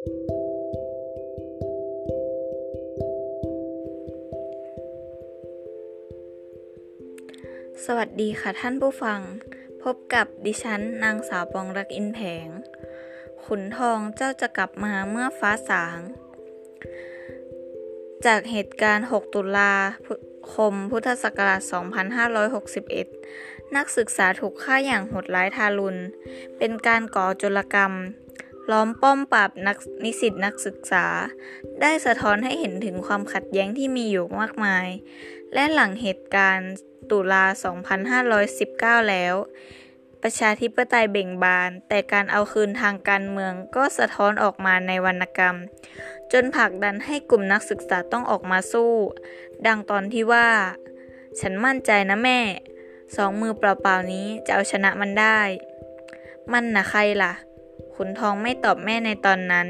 [0.00, 0.02] ส
[7.96, 9.20] วัสดีค่ะท่านผู้ฟัง
[9.82, 12.48] พบกับดิฉันนางสาวปองรักอินแผง
[13.44, 15.98] ขุนทองเจ้าจะกลับมาเมื่อฟ้าสาง
[18.26, 19.74] จากเหตุการณ์ 6 ตุลา
[20.54, 21.60] คมพุทธศักราช
[22.88, 26.00] 2561 นักศึกษาถูกฆ่าอย่างโหดร้ายทารุณ
[26.58, 27.92] เป็นการก่อโจรกรรม
[28.70, 31.06] ล้อมป้อมปราบนักนิสิตนักศึกษา
[31.80, 34.86] ได้สะท้อนให้เห็นถึงความขัดแย้งที่มีอยู่มากมาย
[35.54, 36.72] และหลังเหตุการณ์
[37.10, 37.44] ตุลา
[38.46, 39.34] 2519 แล้ว
[40.22, 45.56] ประชาธิปไตยเบ่งบาน แต่การเอาคืนทางการเมืองก็สะท้อนออกมาในวรรณกรรม
[46.32, 48.92] จนผลักดันให้กลุ่มนักศึกษาต้องออกมาสู้
[49.66, 50.48] ดังตอนที่ว่า
[51.40, 52.40] ฉันมั่นใจนะแม่
[53.16, 55.40] สองมือเปล่าๆนี้จะเอาชนะมันได้
[56.52, 57.32] มันนะใครล่ะ
[58.02, 59.68] ขุนทองไม่ตอบแม่ในตอนนั้น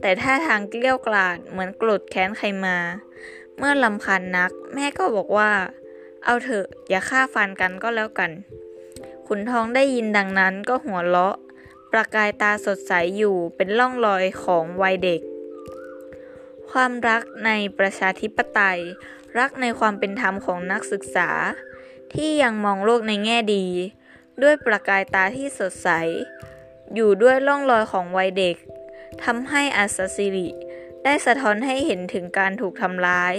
[0.00, 2.76] แต่ถ้าทางเกลี้ยกล่อดเหมือนโกรธแค้นใครมา
[3.56, 5.50] เมื่อลำคาญนัก แม่ก็บอกว่า
[6.24, 8.30] เอาเถอะอย่าฆ่าฟันกันก็แล้วกัน
[9.26, 11.36] ขุนทองได้ยินดังนั้นก็หัวเราะ
[11.92, 15.20] ประกายตาสดใสอยู่เป็นล่องรอยของวัยเด็ก
[16.70, 18.80] ความรักในประชาธิปไตย
[19.38, 21.30] รักในความเป็นธรรมของนักศึกษา
[22.14, 23.66] ที่ยังมองโลกในแง่ดี
[24.42, 25.90] ด้วยประกายตาที่สดใส
[26.94, 28.56] อยู่ด้วยล่องรอยของวัยเด็ก
[29.24, 30.48] ทำให้อัศสิริ
[31.04, 33.34] ได้สะท้อนให้เห็นถึงการถูกทำร้าย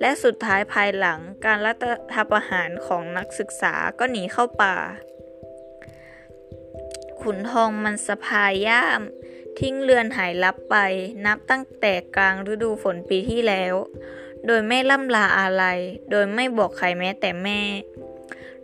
[0.00, 1.72] และสุดท้ายภายหลังการรั
[2.14, 4.76] ฐประหารของนักศึกษาก็หนีเข้าป่า
[7.20, 9.02] ขุนทองมันสะพายย่าม
[9.58, 10.76] ทิ้งเรือนหายลับไป
[11.26, 13.74] นับตั้งแต่กลางฤดูฝนปีที่แล้ว
[14.46, 15.64] โดยไม่ล่ำลาอะไร
[16.10, 17.60] โดยไม่บอกใครแม้แต่แม่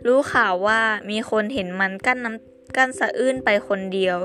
[0.05, 4.17] รู้ข่าวว่ามีคนเห็นมันกั้นน้ำ กั้นสะอื้นไปคนเดียว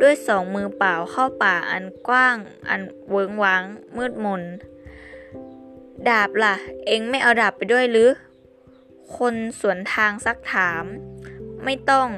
[0.00, 2.36] ด้วยสองมือเปล่าเข้าป่าอันกว้าง
[2.68, 3.62] อันเวิงว้าง
[3.96, 4.42] มืดมน
[6.08, 6.54] ดาบล่ะ
[6.86, 8.10] เองไม่เอาดาบไปด้วยหรือ
[9.16, 10.84] คนสวนทางซักถาม
[11.64, 12.08] ไม่ต้อง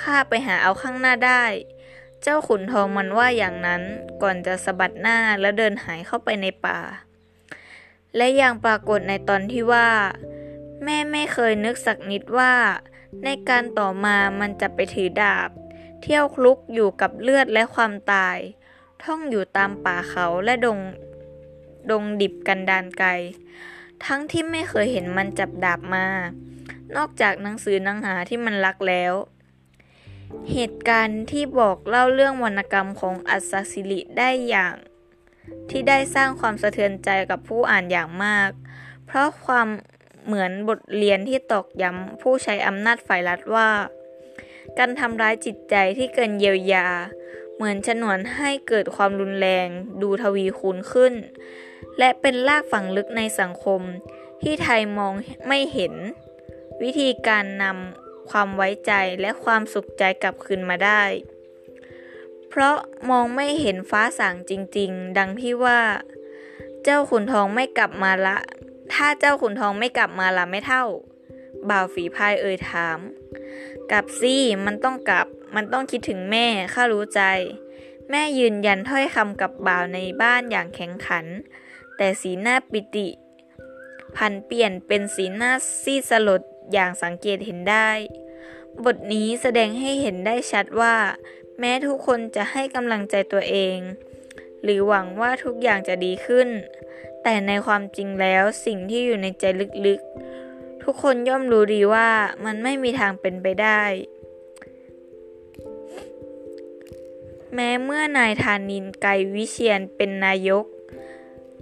[0.00, 1.44] ข้าไปหาเอาข้างหน้าได้
[2.22, 3.82] เจ้าขุนทองมันว่าอย่างนั้น
[4.22, 6.80] ก่อนจะสะบัดหน้าแล้วเดินหายเข้าไปในป่า
[8.16, 9.88] และยังปรากฏในตอนที่ว่า
[10.84, 12.52] แม่ไม่เคยนึกสักนิดว่า
[13.24, 15.50] ในการต่อมามันจะไปถือดาบ
[16.02, 18.36] เที่ยวคลุกอยู่กับเลือดและความตาย
[19.02, 20.78] ท่องอยู่ตามป่าเขาและดง
[21.90, 23.10] ดงดิบกันดานไกล
[24.04, 26.06] ทั้งที่ไม่เคยเห็นมันจับดาบมา
[26.96, 29.14] นอกจากหนังสือหนังหาที่มันรักแล้ว
[30.52, 34.74] เหตุการณ์ที่บอกเล่าเรื่องวรรณกรรมของอัศสิริได้อย่าง
[35.70, 38.50] ที่ได้สร้างความสะเทือนใจกับผู้อ่านอย่างมาก
[39.06, 39.68] เพราะความ
[40.26, 43.70] เหมือนบทเรียนที่ตอกย้ำผู้ใช้อำนาจฝ่ายรัฐว่า
[44.78, 46.86] การทำร้ายจิตใจที่เกินเยียวยา
[47.54, 49.68] เหมือนฉนวนให้เกิดความรุนแรง
[50.02, 51.14] ดูทวีคูณขึ้น
[51.98, 53.80] และเป็นรากฝังลึกในสังคม
[54.42, 55.12] ที่ไทยมอง
[55.48, 55.94] ไม่เห็น
[56.82, 61.02] วิธีการนำความไว้ใจและความสุขใจกลับคืนมาได้
[62.48, 62.76] เพราะ
[63.10, 65.80] มองไม่เห็นฟ้าสางจริง ๆ ดังที่ว่า
[66.82, 68.38] เจ้าขุนทองไม่กลับมาละ
[68.92, 70.84] ถ้าเจ้าขุนทองไม่กลับมาล่ะไม่เท่า
[71.70, 72.98] บ่าวฝีพายเอ่ยถาม
[73.90, 74.36] กลับสิ
[74.66, 77.22] มันต้องกลับ มันต้องคิดถึงแม่ข้ารู้ใจ
[78.10, 81.26] แม่ยืนยันถ้อยคำกับบ่าวในบ้านอย่างแข็งขัน
[81.96, 83.08] แต่สีหน้าปิติ
[84.16, 85.50] พันเปลี่ยนเป็นสีหน้า
[85.82, 87.90] ซีดสลดอย่างสังเกตเห็นได้
[88.84, 90.96] บทนี้แสดงให้เห็นได้ชัดว่า
[91.58, 93.78] แม้ทุกคนจะให้กำลังใจตัวเอง
[94.62, 96.48] หรือหวังว่าทุกอย่างจะดีขึ้น
[97.24, 99.44] แต่ในความจริงแล้วสิ่งที่อยู่ในใจ
[99.86, 102.10] ลึกๆ ทุกคนย่อมรู้ดีว่า
[102.44, 103.82] มันไม่มีทางเป็นไปได้
[107.54, 110.64] แม้เมื่อนายธานินไกรวิเชียนเป็นนายก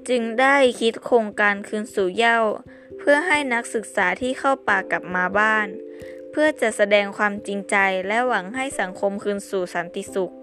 [0.08, 2.38] จึงได้คิดโครงการคืนสู่เย้า
[2.98, 5.66] เพื่อให้นักศึกษาที่เข้าป่ากลับมาบ้าน
[6.30, 10.34] เพื่อจะแสดงความจริงใจและหวังให้สังคมคืนสู่สันติสุข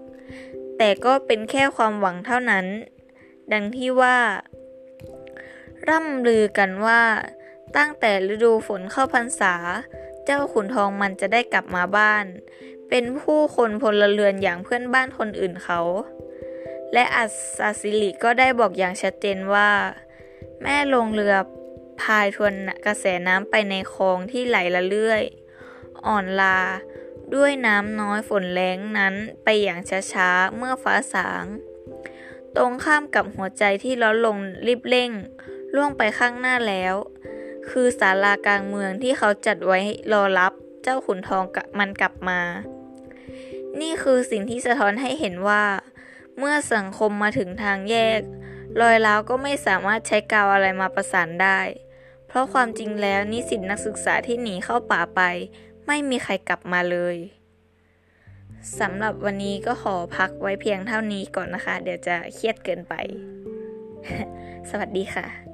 [0.78, 2.66] แต่ก็เป็นแค่ความหวังเท่านั้น
[3.52, 4.18] ดังที่ว่า
[5.88, 7.02] ร่ำลือกันว่า
[7.76, 9.54] ตั้งแต่ฤดูฝนเข้าพรรษา
[10.24, 12.24] เจ้าขุนทองมันจะได้กลับมาบ้าน
[12.88, 15.80] เป็นผู้คนพลเรือนอย่างเพื่อนบ้านคนอื่นเขา
[16.92, 17.24] และอั
[17.58, 19.70] ศสิริก็ได้บอกอย่างชัดเจนว่า
[20.62, 21.34] แม่ลงเรือ
[22.00, 22.54] พายทวน
[22.86, 25.22] กระแสน้ำไปในคลองที่ไหลละเรื่อย
[26.06, 26.60] อ่อนลา
[27.34, 29.78] ด้วยน้ำน้อยฝนแรงนั้นไปอย่าง
[30.12, 31.44] ช้าๆ เมื่อฟ้าสาง
[32.56, 35.10] ตรงข้ามกับหัวใจที่ล้อลงรีบเร่ง
[35.74, 36.94] ล่วงไปข้างหน้าแล้ว
[37.70, 39.78] คือศาลากลางเมืองที่เขาจัดไว้
[40.12, 40.52] รอรับ
[40.82, 41.44] เจ้าขุนทอง
[41.78, 42.40] มันกลับมา
[43.80, 45.64] นี่คือสิ่งที่สะท้อนให้เห็นว่า
[46.38, 48.20] เมื่อสังคมมาถึงทางแยก
[48.80, 51.60] รอยร้าวก็ไม่สามารถใช้กาวอะไรมาประสานได้
[52.28, 55.20] เพราะความจริงแล้วนิสิตนักศึกษาที่หนีเข้าป่าไป
[55.86, 57.16] ไม่มีใครกลับมาเลย
[58.80, 62.94] สำหรับวันนี้ก็ขอพักไว้เพียงเท่านี้ก่อนนะคะ เดี๋ยวจะเครียดเกินไป
[64.70, 65.49] สวัสดีค่ะ